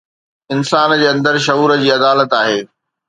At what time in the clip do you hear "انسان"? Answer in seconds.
0.53-0.95